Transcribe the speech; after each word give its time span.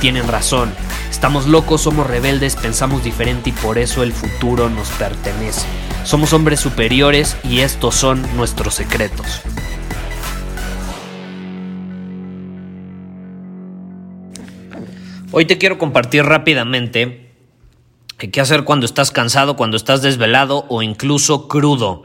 tienen 0.00 0.26
razón. 0.26 0.72
Estamos 1.10 1.46
locos, 1.46 1.82
somos 1.82 2.06
rebeldes, 2.06 2.56
pensamos 2.56 3.04
diferente 3.04 3.50
y 3.50 3.52
por 3.52 3.78
eso 3.78 4.02
el 4.02 4.12
futuro 4.12 4.70
nos 4.70 4.88
pertenece. 4.90 5.66
Somos 6.04 6.32
hombres 6.32 6.58
superiores 6.58 7.36
y 7.44 7.60
estos 7.60 7.94
son 7.94 8.24
nuestros 8.36 8.74
secretos. 8.74 9.42
Hoy 15.32 15.44
te 15.44 15.58
quiero 15.58 15.78
compartir 15.78 16.24
rápidamente 16.24 17.30
qué 18.16 18.40
hacer 18.40 18.64
cuando 18.64 18.86
estás 18.86 19.10
cansado, 19.10 19.54
cuando 19.56 19.76
estás 19.76 20.02
desvelado 20.02 20.64
o 20.68 20.82
incluso 20.82 21.46
crudo. 21.46 22.02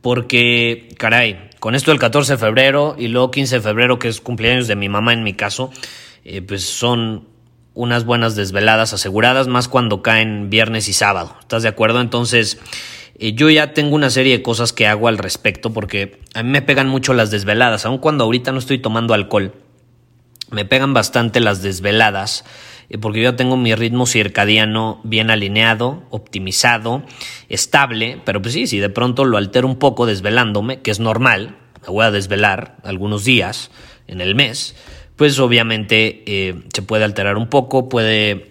Porque, 0.00 0.88
caray, 0.98 1.50
con 1.60 1.74
esto 1.74 1.90
del 1.90 2.00
14 2.00 2.32
de 2.32 2.38
febrero 2.38 2.96
y 2.98 3.08
luego 3.08 3.30
15 3.30 3.56
de 3.56 3.60
febrero, 3.60 3.98
que 3.98 4.08
es 4.08 4.20
cumpleaños 4.20 4.66
de 4.66 4.76
mi 4.76 4.88
mamá 4.88 5.12
en 5.12 5.22
mi 5.22 5.34
caso, 5.34 5.70
eh, 6.24 6.42
pues 6.42 6.64
son 6.64 7.33
unas 7.74 8.04
buenas 8.04 8.36
desveladas 8.36 8.92
aseguradas, 8.92 9.48
más 9.48 9.68
cuando 9.68 10.02
caen 10.02 10.48
viernes 10.48 10.88
y 10.88 10.92
sábado. 10.92 11.36
¿Estás 11.40 11.62
de 11.62 11.68
acuerdo? 11.68 12.00
Entonces, 12.00 12.58
eh, 13.18 13.34
yo 13.34 13.50
ya 13.50 13.74
tengo 13.74 13.94
una 13.94 14.10
serie 14.10 14.38
de 14.38 14.42
cosas 14.42 14.72
que 14.72 14.86
hago 14.86 15.08
al 15.08 15.18
respecto 15.18 15.72
porque 15.72 16.20
a 16.34 16.42
mí 16.42 16.50
me 16.50 16.62
pegan 16.62 16.88
mucho 16.88 17.14
las 17.14 17.30
desveladas, 17.30 17.84
aun 17.84 17.98
cuando 17.98 18.24
ahorita 18.24 18.52
no 18.52 18.58
estoy 18.58 18.78
tomando 18.78 19.14
alcohol. 19.14 19.52
Me 20.50 20.64
pegan 20.64 20.94
bastante 20.94 21.40
las 21.40 21.62
desveladas 21.62 22.44
eh, 22.88 22.98
porque 22.98 23.22
yo 23.22 23.34
tengo 23.34 23.56
mi 23.56 23.74
ritmo 23.74 24.06
circadiano 24.06 25.00
bien 25.04 25.30
alineado, 25.30 26.04
optimizado, 26.10 27.02
estable, 27.48 28.20
pero 28.24 28.40
pues 28.40 28.54
sí, 28.54 28.66
si 28.66 28.78
de 28.78 28.90
pronto 28.90 29.24
lo 29.24 29.36
altero 29.36 29.66
un 29.66 29.78
poco 29.78 30.06
desvelándome, 30.06 30.80
que 30.80 30.90
es 30.90 31.00
normal, 31.00 31.56
me 31.82 31.88
voy 31.88 32.04
a 32.04 32.10
desvelar 32.10 32.76
algunos 32.82 33.24
días 33.24 33.70
en 34.06 34.20
el 34.20 34.34
mes, 34.34 34.76
pues 35.16 35.38
obviamente 35.38 36.22
eh, 36.26 36.62
se 36.72 36.82
puede 36.82 37.04
alterar 37.04 37.36
un 37.36 37.48
poco, 37.48 37.88
puede 37.88 38.50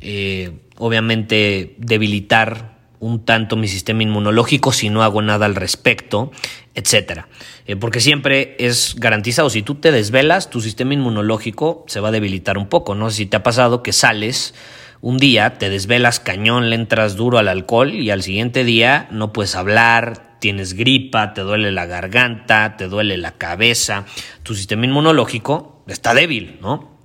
eh, 0.00 0.52
obviamente 0.76 1.74
debilitar 1.78 2.78
un 3.00 3.24
tanto 3.24 3.56
mi 3.56 3.68
sistema 3.68 4.02
inmunológico 4.02 4.72
si 4.72 4.90
no 4.90 5.02
hago 5.02 5.22
nada 5.22 5.46
al 5.46 5.54
respecto, 5.54 6.32
etcétera. 6.74 7.28
Eh, 7.66 7.76
porque 7.76 8.00
siempre 8.00 8.56
es 8.58 8.96
garantizado, 8.96 9.50
si 9.50 9.62
tú 9.62 9.76
te 9.76 9.92
desvelas, 9.92 10.50
tu 10.50 10.60
sistema 10.60 10.94
inmunológico 10.94 11.84
se 11.86 12.00
va 12.00 12.08
a 12.08 12.12
debilitar 12.12 12.58
un 12.58 12.68
poco. 12.68 12.94
No 12.94 13.10
si 13.10 13.26
te 13.26 13.36
ha 13.36 13.42
pasado 13.42 13.82
que 13.82 13.92
sales 13.92 14.54
un 15.00 15.18
día, 15.18 15.58
te 15.58 15.70
desvelas 15.70 16.18
cañón, 16.18 16.70
le 16.70 16.76
entras 16.76 17.14
duro 17.14 17.38
al 17.38 17.48
alcohol 17.48 17.94
y 17.94 18.10
al 18.10 18.22
siguiente 18.22 18.64
día 18.64 19.06
no 19.12 19.32
puedes 19.32 19.54
hablar, 19.54 20.38
tienes 20.40 20.74
gripa, 20.74 21.34
te 21.34 21.42
duele 21.42 21.70
la 21.70 21.86
garganta, 21.86 22.76
te 22.76 22.88
duele 22.88 23.16
la 23.16 23.32
cabeza, 23.32 24.06
tu 24.42 24.54
sistema 24.54 24.86
inmunológico 24.86 25.77
está 25.92 26.14
débil, 26.14 26.58
¿no? 26.60 26.96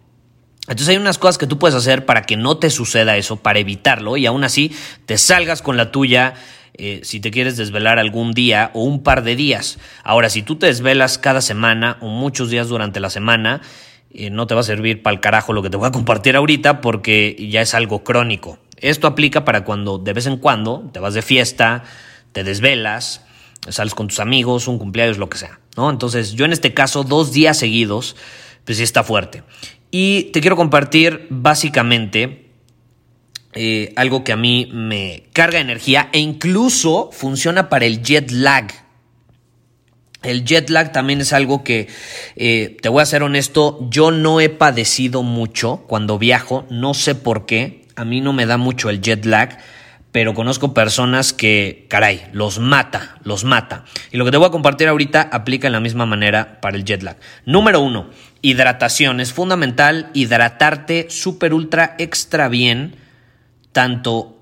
Entonces 0.63 0.89
hay 0.89 0.97
unas 0.97 1.17
cosas 1.17 1.37
que 1.37 1.47
tú 1.47 1.59
puedes 1.59 1.75
hacer 1.75 2.05
para 2.05 2.21
que 2.21 2.37
no 2.37 2.57
te 2.57 2.69
suceda 2.69 3.17
eso, 3.17 3.37
para 3.37 3.59
evitarlo 3.59 4.15
y 4.15 4.25
aún 4.25 4.43
así 4.45 4.71
te 5.05 5.17
salgas 5.17 5.61
con 5.61 5.75
la 5.75 5.91
tuya 5.91 6.35
eh, 6.75 7.01
si 7.03 7.19
te 7.19 7.31
quieres 7.31 7.57
desvelar 7.57 7.99
algún 7.99 8.31
día 8.31 8.71
o 8.73 8.83
un 8.83 9.03
par 9.03 9.23
de 9.23 9.35
días. 9.35 9.77
Ahora, 10.03 10.29
si 10.29 10.41
tú 10.41 10.55
te 10.55 10.67
desvelas 10.67 11.17
cada 11.17 11.41
semana 11.41 11.97
o 12.01 12.07
muchos 12.07 12.49
días 12.49 12.69
durante 12.69 12.99
la 13.01 13.09
semana, 13.09 13.61
eh, 14.11 14.29
no 14.29 14.47
te 14.47 14.55
va 14.55 14.61
a 14.61 14.63
servir 14.63 15.03
para 15.03 15.13
el 15.15 15.19
carajo 15.19 15.53
lo 15.53 15.61
que 15.61 15.69
te 15.69 15.77
voy 15.77 15.87
a 15.87 15.91
compartir 15.91 16.35
ahorita 16.35 16.79
porque 16.79 17.35
ya 17.51 17.61
es 17.61 17.73
algo 17.73 18.03
crónico. 18.03 18.57
Esto 18.77 19.07
aplica 19.07 19.45
para 19.45 19.65
cuando 19.65 19.97
de 19.97 20.13
vez 20.13 20.27
en 20.27 20.37
cuando 20.37 20.89
te 20.93 20.99
vas 20.99 21.13
de 21.13 21.21
fiesta, 21.21 21.83
te 22.31 22.43
desvelas, 22.43 23.21
sales 23.69 23.95
con 23.95 24.07
tus 24.07 24.19
amigos, 24.19 24.67
un 24.67 24.79
cumpleaños, 24.79 25.17
lo 25.17 25.29
que 25.29 25.37
sea. 25.37 25.59
¿no? 25.77 25.89
Entonces, 25.89 26.33
yo 26.33 26.45
en 26.45 26.53
este 26.53 26.73
caso, 26.73 27.03
dos 27.03 27.31
días 27.31 27.57
seguidos, 27.57 28.15
pues 28.65 28.77
sí 28.77 28.83
está 28.83 29.03
fuerte. 29.03 29.43
Y 29.91 30.31
te 30.31 30.41
quiero 30.41 30.55
compartir 30.55 31.27
básicamente 31.29 32.49
eh, 33.53 33.93
algo 33.95 34.23
que 34.23 34.31
a 34.31 34.35
mí 34.35 34.69
me 34.73 35.25
carga 35.31 35.59
energía 35.59 36.09
e 36.11 36.19
incluso 36.19 37.11
funciona 37.11 37.69
para 37.69 37.85
el 37.85 38.01
jet 38.01 38.31
lag. 38.31 38.71
El 40.23 40.45
jet 40.45 40.69
lag 40.69 40.91
también 40.91 41.21
es 41.21 41.33
algo 41.33 41.63
que, 41.63 41.87
eh, 42.35 42.77
te 42.81 42.89
voy 42.89 43.03
a 43.03 43.05
ser 43.05 43.23
honesto, 43.23 43.85
yo 43.91 44.09
no 44.09 44.39
he 44.39 44.49
padecido 44.49 45.21
mucho 45.21 45.83
cuando 45.87 46.17
viajo, 46.17 46.65
no 46.69 46.93
sé 46.93 47.13
por 47.13 47.45
qué, 47.45 47.85
a 47.95 48.05
mí 48.05 48.21
no 48.21 48.33
me 48.33 48.45
da 48.45 48.57
mucho 48.57 48.89
el 48.89 49.01
jet 49.01 49.25
lag, 49.25 49.59
pero 50.13 50.35
conozco 50.35 50.75
personas 50.75 51.33
que, 51.33 51.87
caray, 51.89 52.27
los 52.33 52.59
mata, 52.59 53.17
los 53.23 53.45
mata. 53.45 53.83
Y 54.11 54.17
lo 54.17 54.25
que 54.25 54.29
te 54.29 54.37
voy 54.37 54.45
a 54.45 54.51
compartir 54.51 54.87
ahorita 54.87 55.27
aplica 55.31 55.67
de 55.67 55.71
la 55.71 55.79
misma 55.79 56.05
manera 56.05 56.61
para 56.61 56.77
el 56.77 56.85
jet 56.85 57.01
lag. 57.01 57.17
Número 57.47 57.81
uno, 57.81 58.11
hidratación. 58.43 59.19
Es 59.19 59.33
fundamental 59.33 60.11
hidratarte 60.13 61.07
súper, 61.09 61.51
ultra, 61.51 61.95
extra 61.97 62.47
bien, 62.47 62.95
tanto 63.71 64.37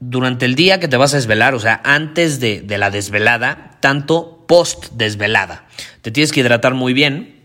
durante 0.00 0.46
el 0.46 0.54
día 0.54 0.80
que 0.80 0.88
te 0.88 0.96
vas 0.96 1.12
a 1.12 1.18
desvelar, 1.18 1.54
o 1.54 1.60
sea, 1.60 1.82
antes 1.84 2.40
de, 2.40 2.64
la 2.66 2.90
desvelada, 2.90 3.76
tanto 3.80 4.46
post 4.48 4.92
desvelada. 4.92 5.66
Te 6.00 6.10
tienes 6.10 6.32
que 6.32 6.40
hidratar 6.40 6.72
muy 6.72 6.94
bien. 6.94 7.38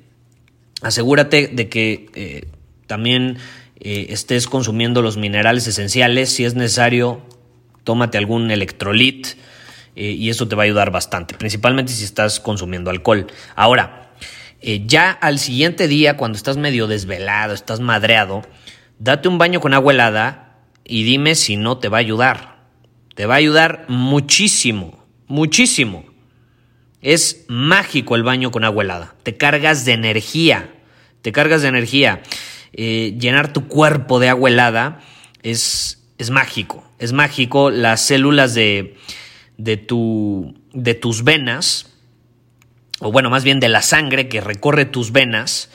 Asegúrate 0.81 1.49
de 1.49 1.67
que 1.67 2.09
eh, 2.15 2.47
también 2.87 3.39
eh, 3.79 4.07
estés 4.09 4.47
consumiendo 4.47 5.01
los 5.01 5.17
minerales 5.17 5.67
esenciales. 5.67 6.29
Si 6.29 6.45
es 6.45 6.55
necesario, 6.55 7.21
tómate 7.83 8.17
algún 8.17 8.51
electrolit 8.51 9.27
eh, 9.95 10.11
y 10.11 10.29
eso 10.29 10.47
te 10.47 10.55
va 10.55 10.63
a 10.63 10.65
ayudar 10.65 10.91
bastante, 10.91 11.35
principalmente 11.35 11.93
si 11.93 12.03
estás 12.03 12.39
consumiendo 12.39 12.89
alcohol. 12.89 13.27
Ahora, 13.55 14.11
eh, 14.61 14.83
ya 14.85 15.11
al 15.11 15.39
siguiente 15.39 15.87
día, 15.87 16.17
cuando 16.17 16.37
estás 16.37 16.57
medio 16.57 16.87
desvelado, 16.87 17.53
estás 17.53 17.79
madreado, 17.79 18.41
date 18.99 19.27
un 19.27 19.37
baño 19.37 19.59
con 19.59 19.73
agua 19.73 19.93
helada 19.93 20.57
y 20.83 21.03
dime 21.03 21.35
si 21.35 21.55
no 21.55 21.77
te 21.77 21.89
va 21.89 21.97
a 21.97 22.01
ayudar. 22.01 22.55
Te 23.15 23.25
va 23.25 23.35
a 23.35 23.37
ayudar 23.37 23.85
muchísimo, 23.87 25.05
muchísimo. 25.27 26.05
Es 27.01 27.45
mágico 27.47 28.15
el 28.15 28.23
baño 28.23 28.51
con 28.51 28.63
agua 28.63 28.83
helada. 28.83 29.15
Te 29.23 29.37
cargas 29.37 29.85
de 29.85 29.93
energía. 29.93 30.73
Te 31.21 31.31
cargas 31.31 31.61
de 31.61 31.69
energía. 31.69 32.21
Eh, 32.77 33.15
llenar 33.17 33.53
tu 33.53 33.69
cuerpo 33.69 34.19
de 34.19 34.27
agua 34.27 34.49
helada 34.49 34.99
es, 35.43 36.03
es 36.17 36.29
mágico. 36.29 36.83
Es 36.99 37.13
mágico. 37.13 37.71
Las 37.71 38.01
células 38.01 38.53
de, 38.53 38.97
de, 39.57 39.77
tu, 39.77 40.55
de 40.73 40.93
tus 40.93 41.23
venas, 41.23 41.93
o 42.99 43.13
bueno, 43.13 43.29
más 43.29 43.45
bien 43.45 43.61
de 43.61 43.69
la 43.69 43.81
sangre 43.81 44.27
que 44.27 44.41
recorre 44.41 44.83
tus 44.83 45.13
venas, 45.13 45.69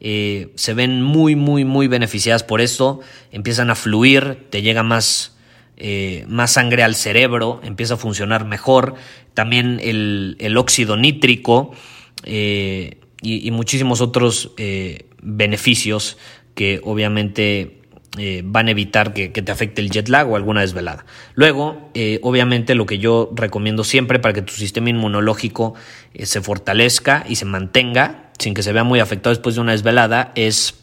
eh, 0.00 0.52
se 0.56 0.74
ven 0.74 1.02
muy, 1.02 1.36
muy, 1.36 1.64
muy 1.64 1.88
beneficiadas 1.88 2.42
por 2.42 2.60
esto. 2.60 3.00
Empiezan 3.30 3.70
a 3.70 3.74
fluir, 3.74 4.46
te 4.50 4.60
llega 4.60 4.82
más, 4.82 5.38
eh, 5.78 6.26
más 6.28 6.52
sangre 6.52 6.82
al 6.82 6.96
cerebro, 6.96 7.62
empieza 7.64 7.94
a 7.94 7.96
funcionar 7.96 8.44
mejor. 8.44 8.94
También 9.32 9.80
el, 9.82 10.36
el 10.38 10.58
óxido 10.58 10.98
nítrico 10.98 11.72
y, 12.26 12.98
y, 13.22 13.50
muchísimos 13.52 14.02
otros 14.02 14.52
beneficios 15.22 16.18
que 16.54 16.80
obviamente 16.84 17.82
eh, 18.18 18.42
van 18.44 18.68
a 18.68 18.72
evitar 18.72 19.14
que, 19.14 19.30
te 19.30 19.50
afecte 19.50 19.80
el 19.80 19.90
jet 19.90 20.10
lag 20.10 20.30
o 20.30 20.36
alguna 20.36 20.60
desvelada. 20.60 21.06
Luego, 21.34 21.88
eh, 21.94 22.20
obviamente 22.22 22.74
lo 22.74 22.84
que 22.84 22.98
yo 22.98 23.30
recomiendo 23.34 23.84
siempre 23.84 24.18
para 24.18 24.34
que 24.34 24.42
tu 24.42 24.52
sistema 24.52 24.90
inmunológico 24.90 25.72
eh, 26.12 26.26
se 26.26 26.42
fortalezca 26.42 27.24
y 27.26 27.36
se 27.36 27.46
mantenga 27.46 28.30
sin 28.38 28.52
que 28.52 28.62
se 28.62 28.74
vea 28.74 28.84
muy 28.84 29.00
afectado 29.00 29.34
después 29.34 29.54
de 29.54 29.62
una 29.62 29.72
desvelada 29.72 30.32
es 30.34 30.78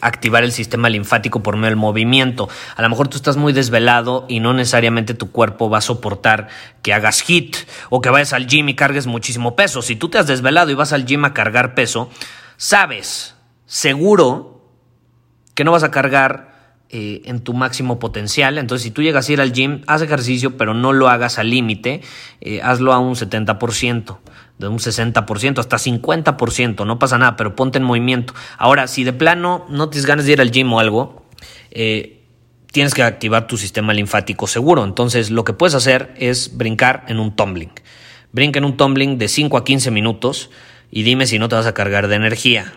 activar 0.00 0.44
el 0.44 0.52
sistema 0.52 0.90
linfático 0.90 1.42
por 1.42 1.56
medio 1.56 1.68
del 1.68 1.76
movimiento. 1.76 2.48
A 2.74 2.82
lo 2.82 2.90
mejor 2.90 3.08
tú 3.08 3.16
estás 3.16 3.36
muy 3.36 3.52
desvelado 3.52 4.26
y 4.28 4.40
no 4.40 4.52
necesariamente 4.52 5.14
tu 5.14 5.30
cuerpo 5.30 5.70
va 5.70 5.78
a 5.78 5.82
soportar 5.82 6.48
que 6.82 6.92
hagas 6.92 7.22
hit 7.22 7.56
o 7.88 8.00
que 8.00 8.10
vayas 8.10 8.32
al 8.32 8.46
gym 8.48 8.68
y 8.68 8.74
cargues 8.74 9.06
muchísimo 9.06 9.56
peso. 9.56 9.82
Si 9.82 9.96
tú 9.96 10.08
te 10.08 10.18
has 10.18 10.26
desvelado 10.26 10.70
y 10.70 10.74
vas 10.74 10.92
al 10.92 11.06
gym 11.06 11.24
a 11.24 11.32
cargar 11.32 11.74
peso, 11.74 12.10
sabes 12.56 13.35
seguro 13.66 14.62
que 15.54 15.64
no 15.64 15.72
vas 15.72 15.82
a 15.82 15.90
cargar 15.90 16.56
eh, 16.88 17.22
en 17.24 17.40
tu 17.40 17.52
máximo 17.52 17.98
potencial. 17.98 18.58
Entonces, 18.58 18.84
si 18.84 18.92
tú 18.92 19.02
llegas 19.02 19.28
a 19.28 19.32
ir 19.32 19.40
al 19.40 19.52
gym, 19.52 19.82
haz 19.88 20.02
ejercicio, 20.02 20.56
pero 20.56 20.72
no 20.72 20.92
lo 20.92 21.08
hagas 21.08 21.38
al 21.40 21.50
límite, 21.50 22.00
eh, 22.40 22.60
hazlo 22.62 22.92
a 22.92 23.00
un 23.00 23.16
70%, 23.16 24.18
de 24.58 24.68
un 24.68 24.78
60%, 24.78 25.58
hasta 25.58 25.78
50%, 25.78 26.86
no 26.86 26.98
pasa 27.00 27.18
nada, 27.18 27.36
pero 27.36 27.56
ponte 27.56 27.78
en 27.78 27.84
movimiento. 27.84 28.34
Ahora, 28.56 28.86
si 28.86 29.02
de 29.02 29.12
plano 29.12 29.66
no 29.68 29.88
tienes 29.88 30.06
ganas 30.06 30.26
de 30.26 30.32
ir 30.34 30.40
al 30.40 30.52
gym 30.52 30.72
o 30.72 30.78
algo, 30.78 31.26
eh, 31.72 32.22
tienes 32.70 32.94
que 32.94 33.02
activar 33.02 33.48
tu 33.48 33.56
sistema 33.56 33.92
linfático 33.92 34.46
seguro. 34.46 34.84
Entonces, 34.84 35.32
lo 35.32 35.42
que 35.42 35.54
puedes 35.54 35.74
hacer 35.74 36.14
es 36.18 36.56
brincar 36.56 37.04
en 37.08 37.18
un 37.18 37.34
tumbling. 37.34 37.72
Brinca 38.30 38.58
en 38.58 38.64
un 38.64 38.76
tumbling 38.76 39.18
de 39.18 39.26
5 39.26 39.56
a 39.56 39.64
15 39.64 39.90
minutos 39.90 40.50
y 40.92 41.02
dime 41.02 41.26
si 41.26 41.40
no 41.40 41.48
te 41.48 41.56
vas 41.56 41.66
a 41.66 41.74
cargar 41.74 42.06
de 42.06 42.14
energía. 42.14 42.74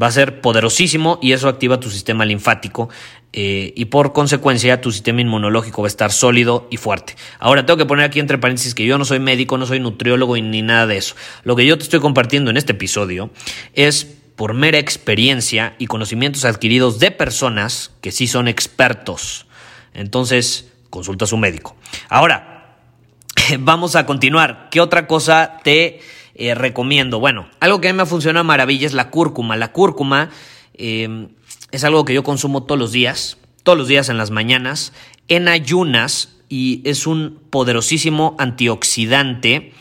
Va 0.00 0.06
a 0.06 0.12
ser 0.12 0.40
poderosísimo 0.40 1.18
y 1.20 1.32
eso 1.32 1.48
activa 1.48 1.80
tu 1.80 1.90
sistema 1.90 2.24
linfático 2.24 2.88
eh, 3.32 3.72
y 3.76 3.86
por 3.86 4.12
consecuencia 4.12 4.80
tu 4.80 4.90
sistema 4.90 5.20
inmunológico 5.20 5.82
va 5.82 5.86
a 5.86 5.88
estar 5.88 6.12
sólido 6.12 6.66
y 6.70 6.76
fuerte. 6.76 7.16
Ahora 7.38 7.66
tengo 7.66 7.76
que 7.76 7.86
poner 7.86 8.04
aquí 8.04 8.20
entre 8.20 8.38
paréntesis 8.38 8.74
que 8.74 8.86
yo 8.86 8.98
no 8.98 9.04
soy 9.04 9.20
médico, 9.20 9.58
no 9.58 9.66
soy 9.66 9.80
nutriólogo 9.80 10.36
ni 10.36 10.62
nada 10.62 10.86
de 10.86 10.96
eso. 10.96 11.14
Lo 11.44 11.56
que 11.56 11.66
yo 11.66 11.76
te 11.76 11.84
estoy 11.84 12.00
compartiendo 12.00 12.50
en 12.50 12.56
este 12.56 12.72
episodio 12.72 13.30
es 13.74 14.04
por 14.36 14.54
mera 14.54 14.78
experiencia 14.78 15.74
y 15.78 15.86
conocimientos 15.86 16.44
adquiridos 16.44 16.98
de 16.98 17.10
personas 17.10 17.92
que 18.00 18.10
sí 18.10 18.26
son 18.26 18.48
expertos. 18.48 19.46
Entonces, 19.92 20.72
consulta 20.88 21.24
a 21.24 21.28
su 21.28 21.36
médico. 21.36 21.76
Ahora, 22.08 22.78
vamos 23.58 23.96
a 23.96 24.06
continuar. 24.06 24.68
¿Qué 24.70 24.80
otra 24.80 25.06
cosa 25.06 25.58
te 25.62 26.00
eh, 26.40 26.54
recomiendo? 26.54 27.20
Bueno, 27.20 27.50
algo 27.60 27.82
que 27.82 27.90
a 27.90 27.92
mí 27.92 27.98
me 27.98 28.06
funciona 28.06 28.42
maravilla 28.42 28.86
es 28.86 28.94
la 28.94 29.10
cúrcuma. 29.10 29.58
La 29.58 29.72
cúrcuma 29.72 30.30
em, 30.72 31.28
es 31.70 31.84
algo 31.84 32.06
que 32.06 32.14
yo 32.14 32.22
consumo 32.22 32.62
todos 32.62 32.78
los 32.78 32.92
días, 32.92 33.36
todos 33.62 33.76
los 33.76 33.88
días 33.88 34.08
en 34.08 34.16
las 34.16 34.30
mañanas, 34.30 34.94
en 35.28 35.48
ayunas 35.48 36.38
y 36.48 36.80
es 36.86 37.06
un 37.06 37.42
poderosísimo 37.50 38.36
antioxidante, 38.38 39.74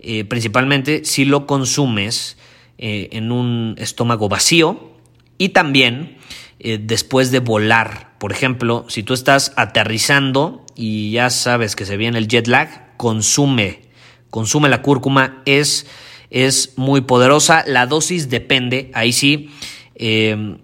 eh, 0.00 0.24
principalmente 0.24 1.04
si 1.04 1.24
lo 1.24 1.46
consumes 1.46 2.36
eh, 2.78 3.10
en 3.12 3.30
un 3.30 3.76
estómago 3.78 4.28
vacío 4.28 4.90
y 5.38 5.50
también 5.50 6.18
después 6.58 7.32
de 7.32 7.40
volar. 7.40 8.12
Por 8.18 8.30
ejemplo, 8.30 8.86
si 8.88 9.02
tú 9.02 9.14
estás 9.14 9.52
aterrizando 9.56 10.64
y 10.76 11.10
ya 11.10 11.28
sabes 11.30 11.74
que 11.74 11.84
se 11.84 11.96
viene 11.96 12.18
el 12.18 12.28
jet 12.28 12.46
lag, 12.46 12.96
consume 12.96 13.91
consume 14.32 14.70
la 14.70 14.80
cúrcuma, 14.80 15.42
es, 15.44 15.86
es 16.30 16.72
muy 16.76 17.02
poderosa. 17.02 17.64
La 17.66 17.86
dosis 17.86 18.30
depende, 18.30 18.90
ahí 18.94 19.12
sí, 19.12 19.50
eh, 19.94 20.56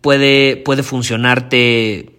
puede, 0.00 0.56
puede 0.56 0.84
funcionarte, 0.84 2.12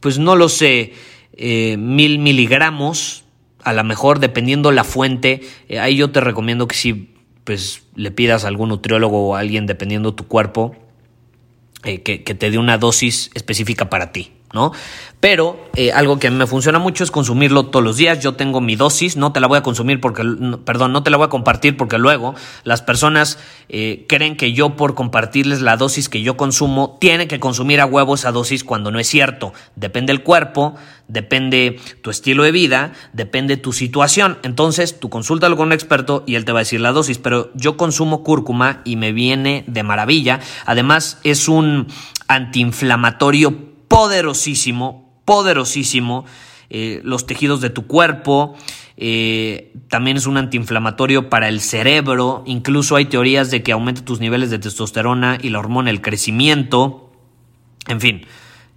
pues 0.00 0.18
no 0.18 0.34
lo 0.34 0.48
sé, 0.48 0.94
eh, 1.36 1.76
mil 1.78 2.18
miligramos, 2.18 3.22
a 3.62 3.72
lo 3.72 3.84
mejor 3.84 4.18
dependiendo 4.18 4.72
la 4.72 4.82
fuente. 4.82 5.42
Eh, 5.68 5.78
ahí 5.78 5.94
yo 5.94 6.10
te 6.10 6.20
recomiendo 6.20 6.66
que 6.66 6.74
si 6.74 7.14
pues, 7.44 7.84
le 7.94 8.10
pidas 8.10 8.44
a 8.44 8.48
algún 8.48 8.70
nutriólogo 8.70 9.28
o 9.28 9.36
alguien, 9.36 9.66
dependiendo 9.66 10.12
tu 10.12 10.26
cuerpo, 10.26 10.74
que 11.82 12.18
te 12.18 12.50
dé 12.50 12.58
una 12.58 12.78
dosis 12.78 13.30
específica 13.34 13.88
para 13.88 14.10
ti. 14.10 14.32
¿No? 14.52 14.72
Pero 15.20 15.68
eh, 15.76 15.92
algo 15.92 16.18
que 16.18 16.30
me 16.30 16.46
funciona 16.46 16.78
mucho 16.78 17.04
es 17.04 17.10
consumirlo 17.10 17.66
todos 17.66 17.84
los 17.84 17.96
días. 17.98 18.20
Yo 18.20 18.34
tengo 18.34 18.60
mi 18.60 18.74
dosis, 18.74 19.16
no 19.16 19.32
te 19.32 19.40
la 19.40 19.46
voy 19.46 19.58
a 19.58 19.62
consumir 19.62 20.00
porque, 20.00 20.24
perdón, 20.64 20.92
no 20.92 21.02
te 21.02 21.10
la 21.10 21.18
voy 21.18 21.26
a 21.26 21.28
compartir 21.28 21.76
porque 21.76 21.98
luego 21.98 22.34
las 22.64 22.80
personas 22.80 23.38
eh, 23.68 24.06
creen 24.08 24.36
que 24.36 24.52
yo 24.54 24.76
por 24.76 24.94
compartirles 24.94 25.60
la 25.60 25.76
dosis 25.76 26.08
que 26.08 26.22
yo 26.22 26.38
consumo, 26.38 26.96
tiene 27.00 27.28
que 27.28 27.38
consumir 27.38 27.80
a 27.80 27.86
huevo 27.86 28.14
esa 28.14 28.32
dosis 28.32 28.64
cuando 28.64 28.90
no 28.90 28.98
es 28.98 29.08
cierto. 29.08 29.52
Depende 29.76 30.12
el 30.12 30.22
cuerpo, 30.22 30.74
depende 31.06 31.78
tu 32.00 32.08
estilo 32.08 32.42
de 32.42 32.52
vida, 32.52 32.92
depende 33.12 33.58
tu 33.58 33.72
situación. 33.72 34.38
Entonces, 34.42 34.98
tú 34.98 35.10
consúltalo 35.10 35.56
con 35.56 35.66
un 35.66 35.72
experto 35.74 36.24
y 36.26 36.36
él 36.36 36.46
te 36.46 36.52
va 36.52 36.60
a 36.60 36.62
decir 36.62 36.80
la 36.80 36.92
dosis. 36.92 37.18
Pero 37.18 37.50
yo 37.54 37.76
consumo 37.76 38.24
cúrcuma 38.24 38.80
y 38.84 38.96
me 38.96 39.12
viene 39.12 39.64
de 39.66 39.82
maravilla. 39.82 40.40
Además, 40.64 41.18
es 41.24 41.46
un 41.46 41.88
antiinflamatorio 42.26 43.69
poderosísimo, 43.90 45.20
poderosísimo. 45.24 46.24
Eh, 46.70 47.00
los 47.02 47.26
tejidos 47.26 47.60
de 47.60 47.68
tu 47.68 47.88
cuerpo. 47.88 48.54
Eh, 48.96 49.72
también 49.88 50.16
es 50.16 50.26
un 50.26 50.36
antiinflamatorio 50.36 51.28
para 51.28 51.48
el 51.48 51.60
cerebro. 51.60 52.44
Incluso 52.46 52.94
hay 52.94 53.06
teorías 53.06 53.50
de 53.50 53.64
que 53.64 53.72
aumenta 53.72 54.04
tus 54.04 54.20
niveles 54.20 54.50
de 54.50 54.60
testosterona 54.60 55.38
y 55.42 55.50
la 55.50 55.58
hormona 55.58 55.90
el 55.90 56.00
crecimiento. 56.00 57.10
En 57.88 58.00
fin, 58.00 58.26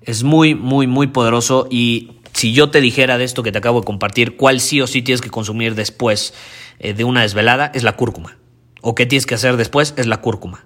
es 0.01 0.23
muy, 0.23 0.55
muy, 0.55 0.87
muy 0.87 1.07
poderoso. 1.07 1.67
Y 1.69 2.13
si 2.33 2.53
yo 2.53 2.71
te 2.71 2.81
dijera 2.81 3.19
de 3.19 3.25
esto 3.25 3.43
que 3.43 3.51
te 3.51 3.59
acabo 3.59 3.81
de 3.81 3.85
compartir, 3.85 4.35
cuál 4.35 4.59
sí 4.59 4.81
o 4.81 4.87
sí 4.87 5.03
tienes 5.03 5.21
que 5.21 5.29
consumir 5.29 5.75
después 5.75 6.33
eh, 6.79 6.95
de 6.95 7.03
una 7.03 7.21
desvelada, 7.21 7.71
es 7.75 7.83
la 7.83 7.95
cúrcuma. 7.95 8.39
O 8.81 8.95
qué 8.95 9.05
tienes 9.05 9.27
que 9.27 9.35
hacer 9.35 9.57
después, 9.57 9.93
es 9.95 10.07
la 10.07 10.17
cúrcuma. 10.21 10.65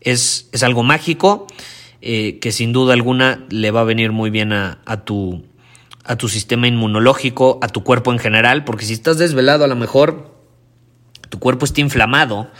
Es, 0.00 0.48
es 0.50 0.64
algo 0.64 0.82
mágico. 0.82 1.46
Eh, 2.02 2.38
que 2.40 2.52
sin 2.52 2.72
duda 2.72 2.92
alguna 2.92 3.44
le 3.48 3.70
va 3.70 3.80
a 3.80 3.84
venir 3.84 4.12
muy 4.12 4.30
bien 4.30 4.52
a, 4.52 4.78
tu, 5.04 5.44
a 6.04 6.16
tu 6.16 6.28
sistema 6.28 6.68
inmunológico, 6.68 7.58
a 7.62 7.68
tu 7.68 7.82
cuerpo 7.82 8.12
en 8.12 8.18
general, 8.18 8.64
porque 8.64 8.84
si 8.84 8.92
estás 8.92 9.18
desvelado 9.18 9.64
a 9.64 9.68
lo 9.68 9.76
mejor 9.76 10.36
tu 11.28 11.38
cuerpo 11.38 11.64
está 11.64 11.80
inflamado. 11.80 12.50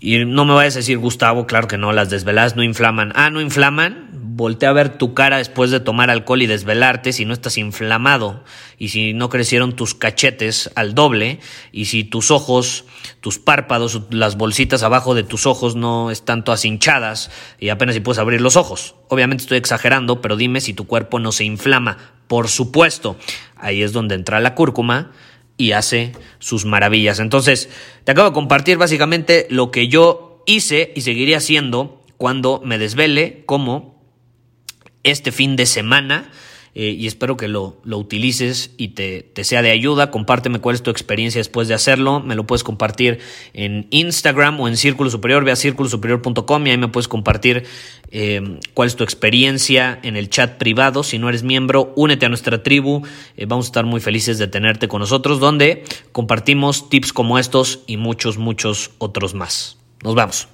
Y 0.00 0.24
no 0.24 0.44
me 0.44 0.54
vayas 0.54 0.76
a 0.76 0.78
decir, 0.78 0.98
Gustavo, 0.98 1.46
claro 1.46 1.68
que 1.68 1.78
no, 1.78 1.92
las 1.92 2.10
desveladas 2.10 2.56
no 2.56 2.62
inflaman. 2.62 3.12
Ah, 3.14 3.30
no 3.30 3.40
inflaman 3.40 4.08
voltea 4.36 4.70
a 4.70 4.72
ver 4.72 4.98
tu 4.98 5.14
cara 5.14 5.38
después 5.38 5.70
de 5.70 5.78
tomar 5.78 6.10
alcohol 6.10 6.42
y 6.42 6.46
desvelarte 6.46 7.12
si 7.12 7.24
no 7.24 7.32
estás 7.32 7.56
inflamado 7.56 8.42
y 8.78 8.88
si 8.88 9.14
no 9.14 9.28
crecieron 9.28 9.76
tus 9.76 9.94
cachetes 9.94 10.72
al 10.74 10.94
doble 10.94 11.38
y 11.70 11.84
si 11.84 12.02
tus 12.02 12.32
ojos, 12.32 12.84
tus 13.20 13.38
párpados, 13.38 14.02
las 14.10 14.36
bolsitas 14.36 14.82
abajo 14.82 15.14
de 15.14 15.22
tus 15.22 15.46
ojos 15.46 15.76
no 15.76 16.10
están 16.10 16.42
todas 16.42 16.64
hinchadas 16.64 17.30
y 17.60 17.68
apenas 17.68 17.94
si 17.94 18.00
puedes 18.00 18.18
abrir 18.18 18.40
los 18.40 18.56
ojos. 18.56 18.96
Obviamente 19.08 19.42
estoy 19.42 19.58
exagerando, 19.58 20.20
pero 20.20 20.36
dime 20.36 20.60
si 20.60 20.74
tu 20.74 20.88
cuerpo 20.88 21.20
no 21.20 21.30
se 21.30 21.44
inflama. 21.44 21.98
Por 22.26 22.48
supuesto, 22.48 23.16
ahí 23.54 23.82
es 23.82 23.92
donde 23.92 24.16
entra 24.16 24.40
la 24.40 24.56
cúrcuma 24.56 25.12
y 25.56 25.72
hace 25.72 26.10
sus 26.40 26.64
maravillas. 26.64 27.20
Entonces, 27.20 27.68
te 28.02 28.10
acabo 28.10 28.30
de 28.30 28.34
compartir 28.34 28.78
básicamente 28.78 29.46
lo 29.48 29.70
que 29.70 29.86
yo 29.86 30.42
hice 30.44 30.92
y 30.96 31.02
seguiría 31.02 31.36
haciendo 31.36 32.02
cuando 32.16 32.60
me 32.64 32.78
desvele, 32.78 33.44
como 33.46 33.93
este 35.04 35.30
fin 35.32 35.56
de 35.56 35.66
semana. 35.66 36.30
Eh, 36.76 36.90
y 36.90 37.06
espero 37.06 37.36
que 37.36 37.46
lo, 37.46 37.76
lo 37.84 37.98
utilices 37.98 38.72
y 38.76 38.88
te, 38.88 39.22
te, 39.22 39.44
sea 39.44 39.62
de 39.62 39.70
ayuda. 39.70 40.10
Compárteme 40.10 40.58
cuál 40.58 40.74
es 40.74 40.82
tu 40.82 40.90
experiencia 40.90 41.38
después 41.38 41.68
de 41.68 41.74
hacerlo. 41.74 42.18
Me 42.18 42.34
lo 42.34 42.46
puedes 42.46 42.64
compartir 42.64 43.20
en 43.52 43.86
Instagram 43.90 44.58
o 44.60 44.66
en 44.66 44.76
Círculo 44.76 45.08
Superior. 45.08 45.44
Ve 45.44 45.52
a 45.52 45.56
círculosuperior.com 45.56 46.66
y 46.66 46.70
ahí 46.70 46.78
me 46.78 46.88
puedes 46.88 47.06
compartir 47.06 47.64
eh, 48.10 48.58
cuál 48.74 48.88
es 48.88 48.96
tu 48.96 49.04
experiencia 49.04 50.00
en 50.02 50.16
el 50.16 50.30
chat 50.30 50.58
privado. 50.58 51.04
Si 51.04 51.18
no 51.18 51.28
eres 51.28 51.44
miembro, 51.44 51.92
únete 51.94 52.26
a 52.26 52.28
nuestra 52.28 52.64
tribu. 52.64 53.02
Eh, 53.36 53.46
vamos 53.46 53.66
a 53.66 53.68
estar 53.68 53.84
muy 53.84 54.00
felices 54.00 54.38
de 54.38 54.48
tenerte 54.48 54.88
con 54.88 55.00
nosotros, 55.00 55.38
donde 55.38 55.84
compartimos 56.10 56.90
tips 56.90 57.12
como 57.12 57.38
estos 57.38 57.80
y 57.86 57.98
muchos, 57.98 58.36
muchos 58.36 58.90
otros 58.98 59.34
más. 59.34 59.78
Nos 60.02 60.16
vemos. 60.16 60.53